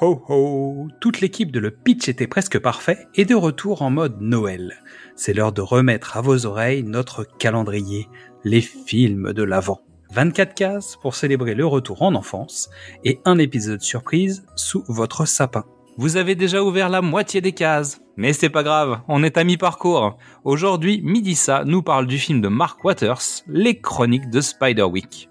[0.00, 4.20] ho ho Toute l'équipe de Le Pitch était presque parfait et de retour en mode
[4.20, 4.74] Noël.
[5.16, 8.08] C'est l'heure de remettre à vos oreilles notre calendrier,
[8.44, 9.80] les films de l'Avent.
[10.12, 12.70] 24 cases pour célébrer le retour en enfance
[13.04, 15.64] et un épisode surprise sous votre sapin.
[15.96, 19.42] Vous avez déjà ouvert la moitié des cases, mais c'est pas grave, on est à
[19.42, 20.16] mi-parcours.
[20.44, 25.27] Aujourd'hui, Midissa nous parle du film de Mark Waters, Les Chroniques de Spider-Week.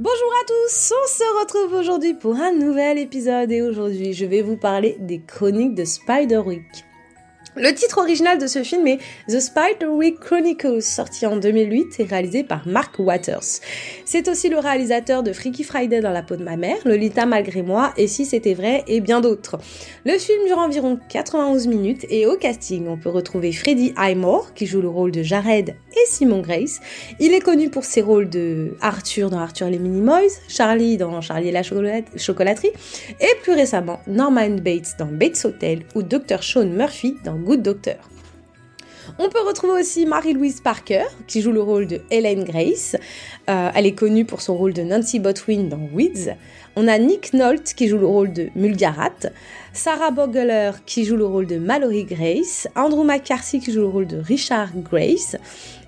[0.00, 4.40] Bonjour à tous, on se retrouve aujourd'hui pour un nouvel épisode et aujourd'hui je vais
[4.40, 6.86] vous parler des chroniques de Spider-Week.
[7.56, 12.44] Le titre original de ce film est The Spider-Week Chronicles, sorti en 2008 et réalisé
[12.44, 13.58] par Mark Waters.
[14.04, 17.62] C'est aussi le réalisateur de Freaky Friday dans la peau de ma mère, Lolita malgré
[17.62, 19.58] moi et Si c'était vrai et bien d'autres.
[20.06, 24.66] Le film dure environ 91 minutes et au casting on peut retrouver Freddie Highmore qui
[24.66, 26.80] joue le rôle de Jared et Simon Grace.
[27.18, 31.48] Il est connu pour ses rôles de Arthur dans Arthur les Minimoys, Charlie dans Charlie
[31.48, 32.70] et la chocolaterie
[33.20, 36.44] et plus récemment Norman Bates dans Bates Hotel ou Dr.
[36.44, 37.96] Sean Murphy dans Good Doctor.
[39.18, 42.96] On peut retrouver aussi Marie-Louise Parker, qui joue le rôle de Helen Grace.
[43.48, 46.36] Euh, elle est connue pour son rôle de Nancy Botwin dans Weeds.
[46.76, 49.30] On a Nick Nolte, qui joue le rôle de Mulgarat.
[49.72, 52.68] Sarah Bogler, qui joue le rôle de Mallory Grace.
[52.76, 55.36] Andrew McCarthy, qui joue le rôle de Richard Grace.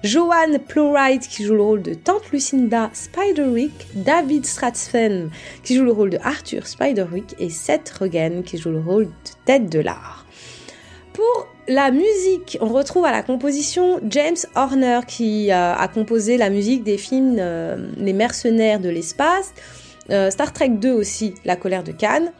[0.02, 3.86] Joanne Plowright, qui joue le rôle de Tante Lucinda Spiderwick.
[3.94, 5.30] David Stratsfen,
[5.62, 7.36] qui joue le rôle de Arthur Spiderwick.
[7.38, 9.10] Et Seth Rogen, qui joue le rôle de
[9.44, 10.21] Ted Delard.
[11.12, 16.48] Pour la musique, on retrouve à la composition James Horner qui euh, a composé la
[16.48, 19.52] musique des films euh, Les mercenaires de l'espace,
[20.10, 22.32] euh, Star Trek 2 aussi, La colère de Cannes,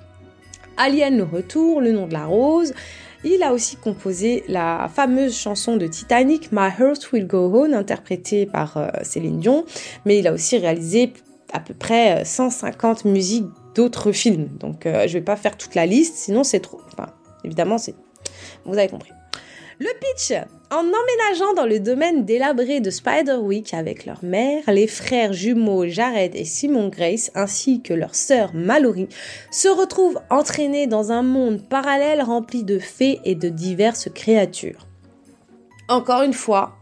[0.79, 2.73] Alien le retour, Le nom de la rose.
[3.25, 8.47] Il a aussi composé la fameuse chanson de Titanic, My Heart Will Go On, interprétée
[8.47, 9.65] par Céline Dion,
[10.05, 11.13] mais il a aussi réalisé
[11.53, 13.47] à peu près 150 musiques
[13.77, 14.49] d'autres films.
[14.59, 16.81] Donc je vais pas faire toute la liste, sinon c'est trop.
[16.93, 17.13] Enfin,
[17.45, 17.95] évidemment, c'est
[18.65, 19.13] vous avez compris.
[19.83, 20.33] Le pitch
[20.71, 26.37] En emménageant dans le domaine délabré de Spider-Week avec leur mère, les frères jumeaux Jared
[26.37, 29.09] et Simon Grace ainsi que leur sœur Mallory
[29.51, 34.87] se retrouvent entraînés dans un monde parallèle rempli de fées et de diverses créatures.
[35.89, 36.77] Encore une fois,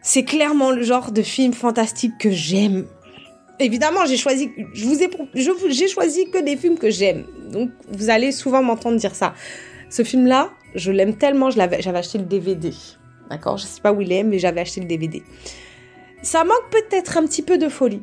[0.00, 2.86] c'est clairement le genre de film fantastique que j'aime.
[3.58, 7.26] Évidemment, j'ai choisi que des films que j'aime.
[7.50, 9.34] Donc, vous allez souvent m'entendre dire ça.
[9.96, 12.70] Ce film-là, je l'aime tellement, j'avais acheté le DVD.
[13.30, 15.22] D'accord Je sais pas où il est, mais j'avais acheté le DVD.
[16.20, 18.02] Ça manque peut-être un petit peu de folie.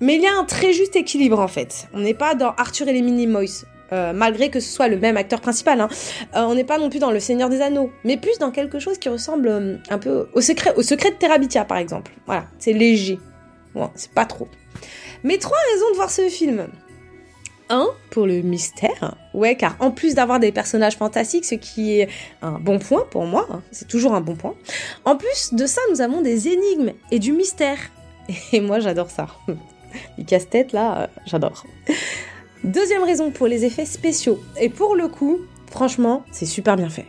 [0.00, 1.86] Mais il y a un très juste équilibre en fait.
[1.92, 5.18] On n'est pas dans Arthur et les Minimoys, euh, malgré que ce soit le même
[5.18, 5.82] acteur principal.
[5.82, 5.90] Hein.
[6.34, 8.78] Euh, on n'est pas non plus dans Le Seigneur des Anneaux, mais plus dans quelque
[8.78, 12.10] chose qui ressemble euh, un peu au secret, au secret de Terabithia par exemple.
[12.24, 13.18] Voilà, c'est léger.
[13.74, 14.48] Bon, c'est pas trop.
[15.24, 16.68] Mais trois raisons de voir ce film.
[17.68, 19.14] 1 pour le mystère.
[19.34, 22.08] Ouais, car en plus d'avoir des personnages fantastiques, ce qui est
[22.42, 24.54] un bon point pour moi, hein, c'est toujours un bon point.
[25.04, 27.78] En plus de ça, nous avons des énigmes et du mystère.
[28.52, 29.28] Et moi, j'adore ça.
[30.18, 31.64] Du casse-tête, là, euh, j'adore.
[32.62, 34.38] Deuxième raison pour les effets spéciaux.
[34.60, 35.38] Et pour le coup,
[35.70, 37.06] franchement, c'est super bien fait.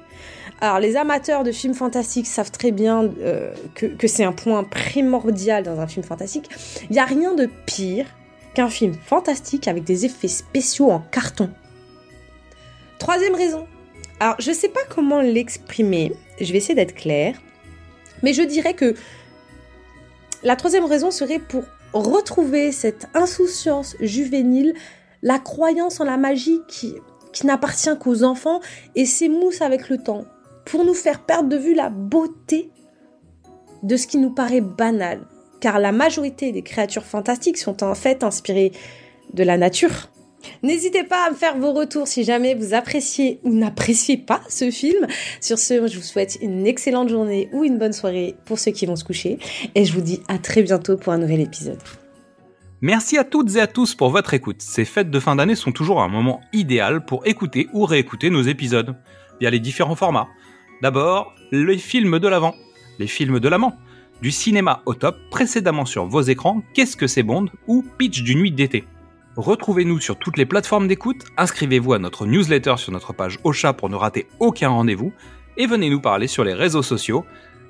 [0.61, 4.63] Alors, les amateurs de films fantastiques savent très bien euh, que, que c'est un point
[4.63, 6.49] primordial dans un film fantastique.
[6.89, 8.05] Il n'y a rien de pire
[8.53, 11.49] qu'un film fantastique avec des effets spéciaux en carton.
[12.97, 13.67] Troisième raison.
[14.19, 17.35] Alors, je sais pas comment l'exprimer, je vais essayer d'être claire,
[18.21, 18.95] mais je dirais que
[20.43, 24.73] la troisième raison serait pour retrouver cette insouciance juvénile,
[25.21, 26.95] la croyance en la magie qui
[27.45, 28.59] n'appartient qu'aux enfants
[28.95, 30.25] et s'émousse avec le temps,
[30.65, 32.69] pour nous faire perdre de vue la beauté
[33.83, 35.25] de ce qui nous paraît banal,
[35.59, 38.71] car la majorité des créatures fantastiques sont en fait inspirées
[39.33, 40.09] de la nature.
[40.63, 44.71] N'hésitez pas à me faire vos retours si jamais vous appréciez ou n'appréciez pas ce
[44.71, 45.05] film.
[45.41, 48.85] Sur ce, je vous souhaite une excellente journée ou une bonne soirée pour ceux qui
[48.85, 49.37] vont se coucher.
[49.75, 51.79] Et je vous dis à très bientôt pour un nouvel épisode.
[52.81, 54.61] Merci à toutes et à tous pour votre écoute.
[54.61, 58.41] Ces fêtes de fin d'année sont toujours un moment idéal pour écouter ou réécouter nos
[58.41, 58.95] épisodes
[59.41, 60.29] via les différents formats.
[60.81, 62.55] D'abord, les films de l'avant,
[62.97, 63.75] les films de l'amant
[64.21, 68.35] du cinéma au top, précédemment sur vos écrans, Qu'est-ce que c'est Bond ou Pitch du
[68.35, 68.85] nuit d'été.
[69.35, 73.89] Retrouvez-nous sur toutes les plateformes d'écoute, inscrivez-vous à notre newsletter sur notre page Ocha pour
[73.89, 75.13] ne rater aucun rendez-vous,
[75.55, 77.25] et venez nous parler sur les réseaux sociaux,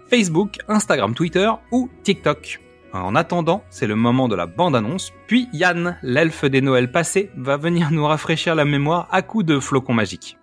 [0.09, 2.59] Facebook, Instagram, Twitter ou TikTok.
[2.91, 7.57] En attendant, c'est le moment de la bande-annonce, puis Yann, l'elfe des Noëls passés, va
[7.57, 10.38] venir nous rafraîchir la mémoire à coups de flocons magiques.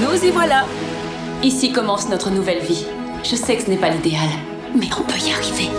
[0.00, 0.64] Nous y voilà.
[1.42, 2.86] Ici commence notre nouvelle vie.
[3.22, 4.28] Je sais que ce n'est pas l'idéal,
[4.74, 5.70] Mais on peut y arriver.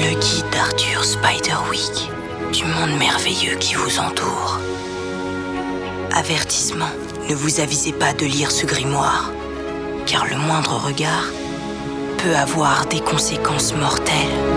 [0.00, 2.10] Le guide d'Arthur Spiderwick
[2.52, 4.58] du monde merveilleux qui vous entoure.
[6.14, 6.90] Avertissement,
[7.28, 9.30] ne vous avisez pas de lire ce grimoire,
[10.06, 11.24] car le moindre regard
[12.18, 14.47] peut avoir des conséquences mortelles.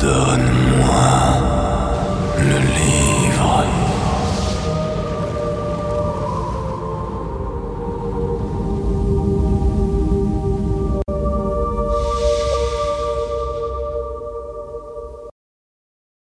[0.00, 0.96] Donne-moi
[2.38, 3.66] le livre.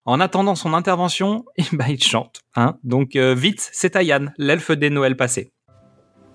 [0.06, 2.40] En attendant son intervention, eh ben, il chante.
[2.54, 5.52] Hein Donc euh, vite, c'est Ayan, l'elfe des Noëls passés.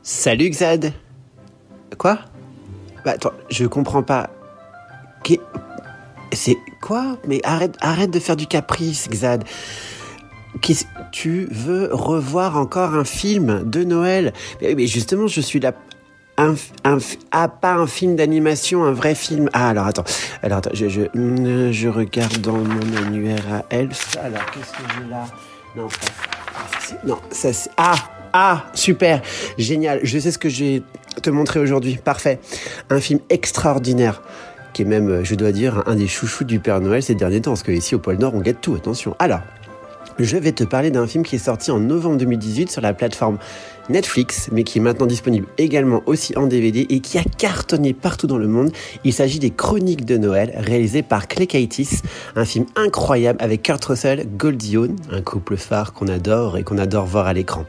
[0.03, 0.93] Salut Xad.
[1.97, 2.19] Quoi?
[3.03, 4.29] Bah attends, je comprends pas.
[6.33, 7.17] C'est quoi?
[7.27, 9.43] Mais arrête, arrête de faire du caprice, Xad.
[11.11, 14.33] Tu veux revoir encore un film de Noël?
[14.61, 15.73] Mais, justement, je suis là.
[16.37, 16.55] Un,
[17.31, 19.49] ah, pas un film d'animation, un vrai film.
[19.53, 20.05] Ah, alors attends.
[20.41, 24.17] Alors attends, je, regarde dans mon annuaire à Elf.
[24.21, 25.25] Alors, qu'est-ce que j'ai là?
[25.75, 25.87] Non.
[26.55, 27.69] Ah, ça, c'est-.
[27.77, 27.95] Ah
[28.33, 29.21] Ah Super
[29.57, 30.83] Génial Je sais ce que je vais
[31.21, 31.99] te montrer aujourd'hui.
[32.03, 32.39] Parfait.
[32.89, 34.21] Un film extraordinaire
[34.73, 37.41] qui est même, euh, je dois dire, un des chouchous du Père Noël ces derniers
[37.41, 39.15] temps, parce que ici au pôle Nord, on guette tout, attention.
[39.19, 39.41] Alors,
[40.23, 43.37] je vais te parler d'un film qui est sorti en novembre 2018 sur la plateforme
[43.89, 48.27] Netflix, mais qui est maintenant disponible également aussi en DVD et qui a cartonné partout
[48.27, 48.71] dans le monde.
[49.03, 51.47] Il s'agit des Chroniques de Noël, réalisé par Clay
[52.35, 54.77] un film incroyable avec Kurt Russell, Goldie
[55.11, 57.65] un couple phare qu'on adore et qu'on adore voir à l'écran.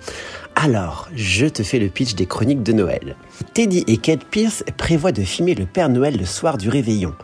[0.54, 3.16] Alors, je te fais le pitch des Chroniques de Noël.
[3.54, 7.14] Teddy et Kate Pierce prévoient de filmer le Père Noël le soir du réveillon.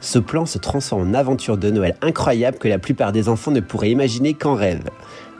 [0.00, 3.60] Ce plan se transforme en aventure de Noël incroyable que la plupart des enfants ne
[3.60, 4.88] pourraient imaginer qu'en rêve.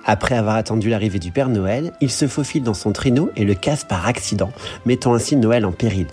[0.05, 3.55] Après avoir attendu l'arrivée du Père Noël, il se faufile dans son traîneau et le
[3.55, 4.51] casse par accident,
[4.87, 6.09] mettant ainsi Noël en péril.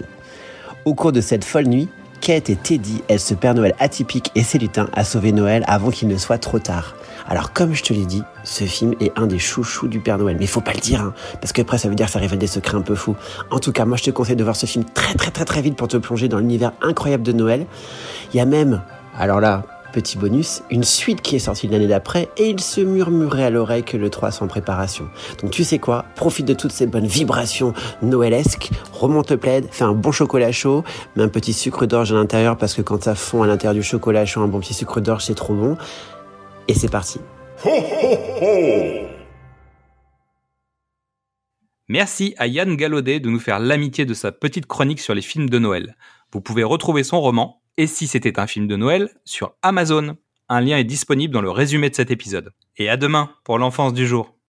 [0.84, 1.90] Au cours de cette folle nuit,
[2.26, 5.92] Kate et Teddy aident ce Père Noël atypique et ses lutins à sauver Noël avant
[5.92, 6.96] qu'il ne soit trop tard.
[7.28, 10.36] Alors comme je te l'ai dit, ce film est un des chouchous du Père Noël.
[10.40, 12.40] Mais faut pas le dire, hein, parce que après ça veut dire que ça révèle
[12.40, 13.16] des secrets un peu fous.
[13.52, 15.62] En tout cas, moi je te conseille de voir ce film très très très très
[15.62, 17.68] vite pour te plonger dans l'univers incroyable de Noël.
[18.34, 18.82] Il y a même,
[19.20, 19.62] alors là,
[19.96, 23.84] petit bonus, une suite qui est sortie l'année d'après et il se murmurait à l'oreille
[23.84, 25.08] que le 3 sans préparation.
[25.42, 29.86] Donc tu sais quoi, profite de toutes ces bonnes vibrations noëlesques, remonte le plaid, fais
[29.86, 30.84] un bon chocolat chaud,
[31.16, 33.84] mets un petit sucre d'orge à l'intérieur parce que quand ça fond à l'intérieur du
[33.84, 35.78] chocolat chaud, un bon petit sucre d'orge c'est trop bon.
[36.68, 37.22] Et c'est parti.
[41.88, 45.50] Merci à Yann Gallaudet de nous faire l'amitié de sa petite chronique sur les films
[45.50, 45.96] de Noël.
[46.34, 50.18] Vous pouvez retrouver son roman Et si c'était un film de Noël sur Amazon.
[50.48, 52.54] Un lien est disponible dans le résumé de cet épisode.
[52.78, 54.36] Et à demain pour l'enfance du jour.